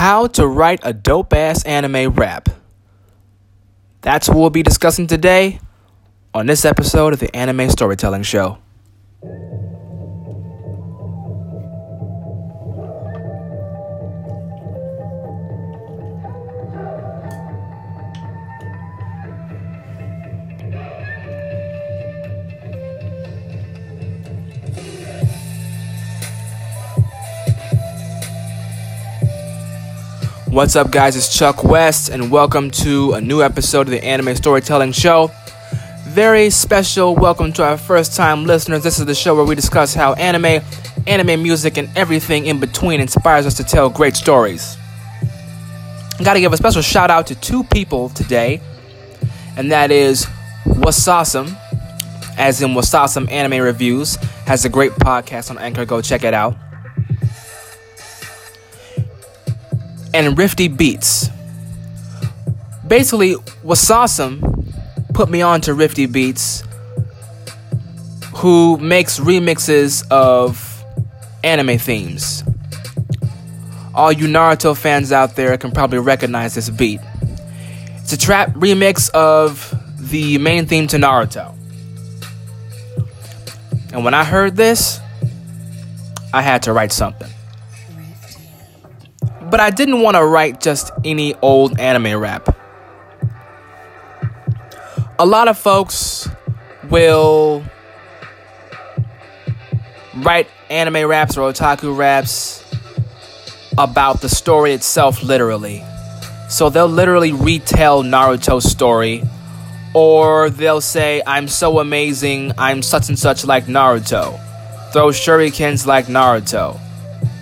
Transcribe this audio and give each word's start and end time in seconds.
How 0.00 0.28
to 0.28 0.46
write 0.46 0.80
a 0.82 0.94
dope 0.94 1.34
ass 1.34 1.62
anime 1.64 2.14
rap. 2.14 2.48
That's 4.00 4.30
what 4.30 4.38
we'll 4.38 4.48
be 4.48 4.62
discussing 4.62 5.06
today 5.06 5.60
on 6.32 6.46
this 6.46 6.64
episode 6.64 7.12
of 7.12 7.20
the 7.20 7.36
Anime 7.36 7.68
Storytelling 7.68 8.22
Show. 8.22 8.56
What's 30.50 30.74
up, 30.74 30.90
guys? 30.90 31.14
It's 31.14 31.32
Chuck 31.32 31.62
West, 31.62 32.08
and 32.08 32.28
welcome 32.28 32.72
to 32.72 33.12
a 33.12 33.20
new 33.20 33.40
episode 33.40 33.82
of 33.82 33.90
the 33.92 34.02
Anime 34.04 34.34
Storytelling 34.34 34.90
Show. 34.90 35.30
Very 36.08 36.50
special 36.50 37.14
welcome 37.14 37.52
to 37.52 37.62
our 37.62 37.78
first 37.78 38.16
time 38.16 38.46
listeners. 38.46 38.82
This 38.82 38.98
is 38.98 39.06
the 39.06 39.14
show 39.14 39.36
where 39.36 39.44
we 39.44 39.54
discuss 39.54 39.94
how 39.94 40.14
anime, 40.14 40.60
anime 41.06 41.40
music, 41.40 41.76
and 41.76 41.88
everything 41.96 42.46
in 42.46 42.58
between 42.58 43.00
inspires 43.00 43.46
us 43.46 43.54
to 43.58 43.64
tell 43.64 43.88
great 43.88 44.16
stories. 44.16 44.76
I 46.18 46.24
gotta 46.24 46.40
give 46.40 46.52
a 46.52 46.56
special 46.56 46.82
shout 46.82 47.10
out 47.10 47.28
to 47.28 47.36
two 47.36 47.62
people 47.62 48.08
today, 48.08 48.60
and 49.56 49.70
that 49.70 49.92
is 49.92 50.26
Wasawsome, 50.64 51.56
as 52.36 52.60
in 52.60 52.70
Wasawsome 52.70 53.30
Anime 53.30 53.62
Reviews, 53.62 54.16
has 54.46 54.64
a 54.64 54.68
great 54.68 54.90
podcast 54.92 55.48
on 55.48 55.58
Anchor. 55.58 55.84
Go 55.84 56.02
check 56.02 56.24
it 56.24 56.34
out. 56.34 56.56
And 60.12 60.36
Rifty 60.36 60.68
Beats. 60.68 61.28
Basically, 62.86 63.34
Wasawsome 63.64 65.14
put 65.14 65.30
me 65.30 65.42
on 65.42 65.60
to 65.62 65.74
Rifty 65.74 66.06
Beats, 66.06 66.64
who 68.36 68.78
makes 68.78 69.18
remixes 69.18 70.08
of 70.10 70.84
anime 71.44 71.78
themes. 71.78 72.42
All 73.94 74.12
you 74.12 74.26
Naruto 74.26 74.76
fans 74.76 75.12
out 75.12 75.36
there 75.36 75.56
can 75.58 75.72
probably 75.72 75.98
recognize 75.98 76.54
this 76.54 76.70
beat. 76.70 77.00
It's 77.96 78.12
a 78.12 78.18
trap 78.18 78.50
remix 78.50 79.10
of 79.10 79.74
the 79.98 80.38
main 80.38 80.66
theme 80.66 80.86
to 80.88 80.96
Naruto. 80.96 81.54
And 83.92 84.04
when 84.04 84.14
I 84.14 84.24
heard 84.24 84.56
this, 84.56 85.00
I 86.32 86.42
had 86.42 86.62
to 86.64 86.72
write 86.72 86.92
something. 86.92 87.30
But 89.50 89.60
I 89.60 89.70
didn't 89.70 90.00
want 90.00 90.16
to 90.16 90.24
write 90.24 90.60
just 90.60 90.92
any 91.04 91.34
old 91.42 91.78
anime 91.80 92.18
rap. 92.18 92.56
A 95.18 95.26
lot 95.26 95.48
of 95.48 95.58
folks 95.58 96.28
will 96.88 97.62
write 100.16 100.48
anime 100.70 101.08
raps 101.08 101.36
or 101.36 101.52
otaku 101.52 101.96
raps 101.96 102.64
about 103.76 104.20
the 104.20 104.28
story 104.28 104.72
itself, 104.72 105.22
literally. 105.22 105.82
So 106.48 106.70
they'll 106.70 106.86
literally 106.86 107.32
retell 107.32 108.02
Naruto's 108.02 108.70
story, 108.70 109.22
or 109.94 110.50
they'll 110.50 110.80
say, 110.80 111.22
I'm 111.26 111.48
so 111.48 111.80
amazing, 111.80 112.52
I'm 112.56 112.82
such 112.82 113.08
and 113.08 113.18
such 113.18 113.44
like 113.44 113.66
Naruto. 113.66 114.38
Throw 114.92 115.08
shurikens 115.08 115.86
like 115.86 116.06
Naruto. 116.06 116.78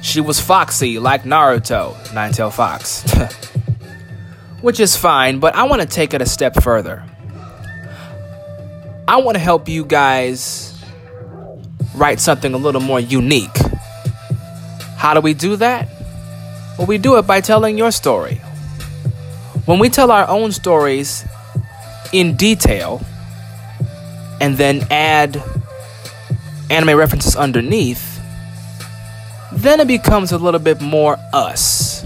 She 0.02 0.20
was 0.20 0.40
foxy 0.40 0.98
like 0.98 1.24
Naruto, 1.24 2.14
Nine 2.14 2.32
Tail 2.32 2.50
Fox. 2.50 3.04
Which 4.60 4.80
is 4.80 4.96
fine, 4.96 5.38
but 5.38 5.54
I 5.54 5.64
want 5.64 5.82
to 5.82 5.88
take 5.88 6.14
it 6.14 6.22
a 6.22 6.26
step 6.26 6.62
further. 6.62 7.04
I 9.06 9.16
want 9.16 9.36
to 9.36 9.40
help 9.40 9.68
you 9.68 9.84
guys 9.84 10.78
write 11.94 12.20
something 12.20 12.54
a 12.54 12.58
little 12.58 12.80
more 12.80 13.00
unique. 13.00 13.56
How 14.96 15.14
do 15.14 15.20
we 15.20 15.34
do 15.34 15.56
that? 15.56 15.88
Well, 16.76 16.86
we 16.86 16.98
do 16.98 17.16
it 17.18 17.26
by 17.26 17.40
telling 17.40 17.78
your 17.78 17.90
story. 17.90 18.36
When 19.64 19.78
we 19.78 19.88
tell 19.90 20.10
our 20.10 20.26
own 20.28 20.52
stories 20.52 21.24
in 22.12 22.36
detail 22.36 23.02
and 24.40 24.56
then 24.56 24.86
add 24.90 25.42
anime 26.70 26.96
references 26.96 27.36
underneath, 27.36 28.17
then 29.62 29.80
it 29.80 29.88
becomes 29.88 30.32
a 30.32 30.38
little 30.38 30.60
bit 30.60 30.80
more 30.80 31.16
us, 31.32 32.04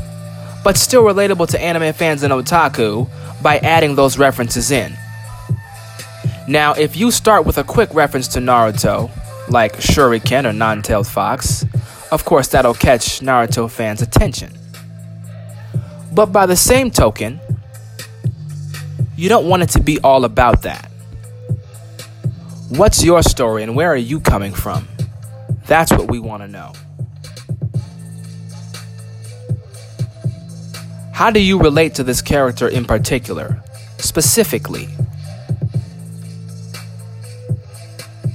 but 0.64 0.76
still 0.76 1.02
relatable 1.02 1.48
to 1.48 1.60
anime 1.60 1.92
fans 1.92 2.22
and 2.22 2.32
otaku 2.32 3.08
by 3.42 3.58
adding 3.58 3.94
those 3.94 4.18
references 4.18 4.70
in. 4.70 4.96
Now, 6.48 6.72
if 6.72 6.96
you 6.96 7.10
start 7.10 7.44
with 7.44 7.58
a 7.58 7.64
quick 7.64 7.92
reference 7.94 8.28
to 8.28 8.38
Naruto, 8.40 9.10
like 9.48 9.76
Shuriken 9.76 10.48
or 10.48 10.52
Nine 10.52 10.82
Tailed 10.82 11.06
Fox, 11.06 11.64
of 12.10 12.24
course 12.24 12.48
that'll 12.48 12.74
catch 12.74 13.20
Naruto 13.20 13.70
fans' 13.70 14.02
attention. 14.02 14.52
But 16.12 16.26
by 16.26 16.46
the 16.46 16.56
same 16.56 16.90
token, 16.90 17.40
you 19.16 19.28
don't 19.28 19.48
want 19.48 19.62
it 19.62 19.68
to 19.70 19.80
be 19.80 19.98
all 20.00 20.24
about 20.24 20.62
that. 20.62 20.90
What's 22.70 23.04
your 23.04 23.22
story 23.22 23.62
and 23.62 23.76
where 23.76 23.90
are 23.92 23.96
you 23.96 24.20
coming 24.20 24.52
from? 24.52 24.88
That's 25.66 25.92
what 25.92 26.10
we 26.10 26.18
want 26.18 26.42
to 26.42 26.48
know. 26.48 26.72
How 31.12 31.30
do 31.30 31.40
you 31.40 31.58
relate 31.60 31.94
to 31.96 32.02
this 32.02 32.22
character 32.22 32.66
in 32.66 32.84
particular, 32.84 33.62
specifically? 33.98 34.88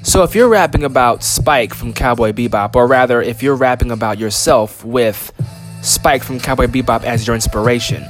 So, 0.04 0.24
if 0.24 0.36
you're 0.36 0.48
rapping 0.48 0.84
about 0.84 1.24
Spike 1.24 1.74
from 1.74 1.92
Cowboy 1.92 2.32
Bebop, 2.32 2.76
or 2.76 2.88
rather, 2.88 3.22
if 3.22 3.44
you're 3.44 3.56
rapping 3.56 3.92
about 3.92 4.20
yourself 4.20 4.86
with 4.86 5.34
Spike 5.82 6.24
from 6.24 6.40
Cowboy 6.40 6.68
Bebop 6.68 7.04
as 7.04 7.28
your 7.28 7.36
inspiration, 7.36 8.04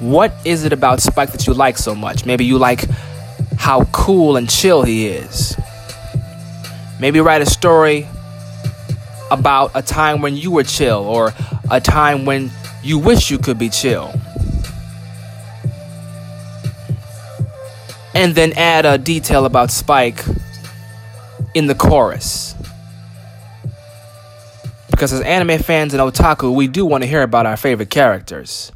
what 0.00 0.32
is 0.44 0.64
it 0.64 0.72
about 0.72 1.02
Spike 1.02 1.32
that 1.32 1.46
you 1.46 1.54
like 1.54 1.76
so 1.78 1.94
much? 1.94 2.24
Maybe 2.24 2.44
you 2.44 2.56
like 2.56 2.84
how 3.58 3.84
cool 3.92 4.36
and 4.36 4.48
chill 4.48 4.84
he 4.84 5.08
is. 5.08 5.56
Maybe 6.98 7.20
write 7.20 7.42
a 7.42 7.46
story 7.46 8.06
about 9.30 9.72
a 9.74 9.82
time 9.82 10.22
when 10.22 10.36
you 10.36 10.50
were 10.50 10.64
chill, 10.64 11.00
or 11.00 11.34
a 11.70 11.80
time 11.80 12.24
when 12.24 12.50
you 12.82 12.98
wish 12.98 13.30
you 13.30 13.38
could 13.38 13.58
be 13.58 13.68
chill. 13.68 14.12
And 18.14 18.34
then 18.34 18.52
add 18.54 18.84
a 18.84 18.98
detail 18.98 19.46
about 19.46 19.70
Spike 19.70 20.22
in 21.54 21.66
the 21.66 21.74
chorus. 21.74 22.54
Because 24.90 25.12
as 25.12 25.20
anime 25.22 25.58
fans 25.58 25.94
and 25.94 26.02
otaku, 26.02 26.54
we 26.54 26.68
do 26.68 26.84
want 26.84 27.02
to 27.02 27.08
hear 27.08 27.22
about 27.22 27.46
our 27.46 27.56
favorite 27.56 27.90
characters. 27.90 28.70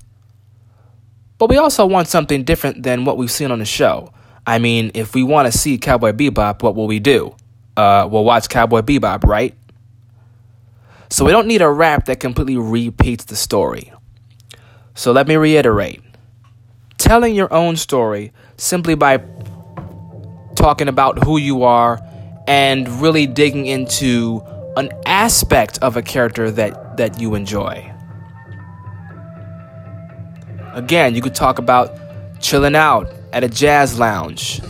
But 1.39 1.51
we 1.51 1.59
also 1.59 1.85
want 1.85 2.09
something 2.09 2.45
different 2.45 2.83
than 2.83 3.05
what 3.05 3.19
we've 3.19 3.31
seen 3.31 3.51
on 3.51 3.59
the 3.59 3.67
show. 3.67 4.13
I 4.47 4.59
mean, 4.59 4.93
if 4.95 5.15
we 5.15 5.23
want 5.23 5.51
to 5.53 5.57
see 5.57 5.77
Cowboy 5.77 6.13
Bebop, 6.13 6.63
what 6.63 6.75
will 6.75 6.87
we 6.87 6.99
do? 6.99 7.35
Uh, 7.77 8.09
we'll 8.11 8.25
watch 8.25 8.49
Cowboy 8.49 8.81
Bebop, 8.81 9.25
right? 9.25 9.55
So 11.11 11.25
we 11.25 11.31
don't 11.31 11.47
need 11.47 11.63
a 11.63 11.71
rap 11.71 12.07
that 12.07 12.21
completely 12.21 12.57
repeats 12.57 13.25
the 13.27 13.37
story. 13.37 13.93
So 14.97 15.13
let 15.13 15.29
me 15.29 15.37
reiterate 15.37 16.03
telling 16.97 17.35
your 17.35 17.53
own 17.53 17.77
story 17.77 18.33
simply 18.57 18.95
by 18.95 19.23
talking 20.57 20.89
about 20.89 21.23
who 21.23 21.37
you 21.37 21.65
are 21.65 22.01
and 22.49 22.89
really 23.01 23.27
digging 23.27 23.67
into 23.67 24.43
an 24.77 24.91
aspect 25.05 25.79
of 25.83 25.97
a 25.97 26.03
character 26.03 26.51
that, 26.51 26.97
that 26.97 27.21
you 27.21 27.35
enjoy. 27.35 27.93
Again, 30.73 31.15
you 31.15 31.21
could 31.21 31.35
talk 31.35 31.59
about 31.59 31.95
chilling 32.41 32.75
out 32.75 33.13
at 33.35 33.45
a 33.45 33.49
jazz 33.49 33.99
lounge, 33.99 34.61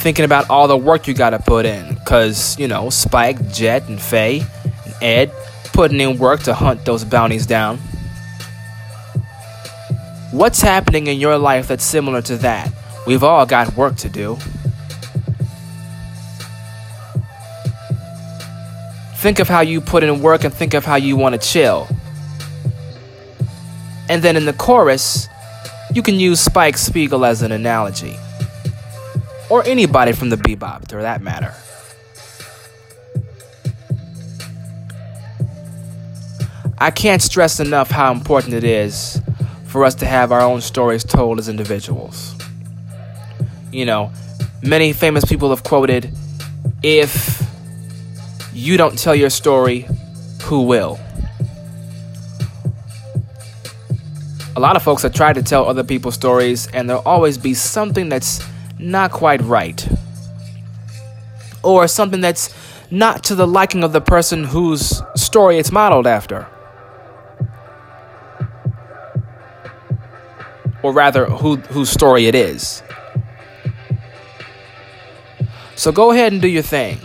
thinking 0.00 0.24
about 0.24 0.48
all 0.48 0.68
the 0.68 0.76
work 0.76 1.06
you 1.06 1.12
got 1.14 1.30
to 1.30 1.38
put 1.38 1.66
in, 1.66 1.94
because, 1.94 2.58
you 2.58 2.66
know, 2.66 2.88
Spike, 2.88 3.52
Jet, 3.52 3.88
and 3.88 4.00
Faye, 4.00 4.42
and 4.84 4.94
Ed 5.02 5.32
putting 5.72 6.00
in 6.00 6.18
work 6.18 6.42
to 6.44 6.54
hunt 6.54 6.84
those 6.84 7.04
bounties 7.04 7.46
down. 7.46 7.78
What's 10.30 10.60
happening 10.60 11.06
in 11.06 11.18
your 11.18 11.38
life 11.38 11.68
that's 11.68 11.84
similar 11.84 12.20
to 12.22 12.36
that? 12.38 12.70
We've 13.06 13.24
all 13.24 13.46
got 13.46 13.74
work 13.76 13.96
to 13.96 14.10
do. 14.10 14.36
Think 19.16 19.38
of 19.38 19.48
how 19.48 19.62
you 19.62 19.80
put 19.80 20.04
in 20.04 20.20
work 20.20 20.44
and 20.44 20.52
think 20.52 20.74
of 20.74 20.84
how 20.84 20.96
you 20.96 21.16
want 21.16 21.34
to 21.34 21.40
chill. 21.40 21.88
And 24.10 24.22
then 24.22 24.36
in 24.36 24.44
the 24.44 24.52
chorus, 24.52 25.28
you 25.94 26.02
can 26.02 26.16
use 26.16 26.40
Spike 26.40 26.76
Spiegel 26.76 27.24
as 27.24 27.40
an 27.40 27.50
analogy. 27.50 28.16
Or 29.48 29.64
anybody 29.64 30.12
from 30.12 30.28
the 30.28 30.36
bebop, 30.36 30.90
for 30.90 31.00
that 31.00 31.22
matter. 31.22 31.54
I 36.76 36.90
can't 36.90 37.22
stress 37.22 37.60
enough 37.60 37.90
how 37.90 38.12
important 38.12 38.52
it 38.52 38.64
is 38.64 39.22
for 39.68 39.84
us 39.84 39.94
to 39.96 40.06
have 40.06 40.32
our 40.32 40.40
own 40.40 40.60
stories 40.60 41.04
told 41.04 41.38
as 41.38 41.48
individuals. 41.48 42.34
You 43.70 43.84
know, 43.84 44.10
many 44.62 44.92
famous 44.92 45.24
people 45.24 45.50
have 45.50 45.62
quoted 45.62 46.10
if 46.82 47.42
you 48.52 48.76
don't 48.76 48.98
tell 48.98 49.14
your 49.14 49.30
story, 49.30 49.86
who 50.42 50.62
will? 50.62 50.98
A 54.56 54.60
lot 54.60 54.74
of 54.74 54.82
folks 54.82 55.02
have 55.02 55.12
tried 55.12 55.34
to 55.34 55.42
tell 55.42 55.66
other 55.68 55.84
people's 55.84 56.14
stories, 56.14 56.66
and 56.68 56.88
there'll 56.88 57.02
always 57.02 57.38
be 57.38 57.54
something 57.54 58.08
that's 58.08 58.42
not 58.78 59.12
quite 59.12 59.40
right. 59.42 59.86
Or 61.62 61.86
something 61.86 62.20
that's 62.20 62.52
not 62.90 63.22
to 63.24 63.34
the 63.34 63.46
liking 63.46 63.84
of 63.84 63.92
the 63.92 64.00
person 64.00 64.44
whose 64.44 65.02
story 65.14 65.58
it's 65.58 65.70
modeled 65.70 66.06
after. 66.06 66.48
Or 70.82 70.92
rather, 70.92 71.26
who, 71.26 71.56
whose 71.56 71.90
story 71.90 72.26
it 72.26 72.34
is. 72.34 72.82
So 75.74 75.92
go 75.92 76.10
ahead 76.10 76.32
and 76.32 76.42
do 76.42 76.48
your 76.48 76.62
thing. 76.62 76.98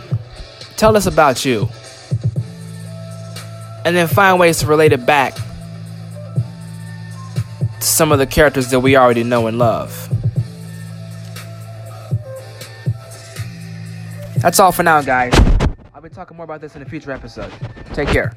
Tell 0.76 0.96
us 0.96 1.06
about 1.06 1.44
you. 1.44 1.68
And 3.84 3.94
then 3.94 4.08
find 4.08 4.40
ways 4.40 4.58
to 4.58 4.66
relate 4.66 4.92
it 4.92 5.04
back 5.06 5.34
to 5.34 5.42
some 7.80 8.12
of 8.12 8.18
the 8.18 8.26
characters 8.26 8.70
that 8.70 8.80
we 8.80 8.96
already 8.96 9.22
know 9.22 9.46
and 9.46 9.58
love. 9.58 10.08
That's 14.38 14.60
all 14.60 14.72
for 14.72 14.82
now, 14.82 15.02
guys. 15.02 15.32
I'll 15.94 16.02
be 16.02 16.08
talking 16.08 16.36
more 16.36 16.44
about 16.44 16.60
this 16.60 16.76
in 16.76 16.82
a 16.82 16.84
future 16.84 17.12
episode. 17.12 17.52
Take 17.92 18.08
care. 18.08 18.32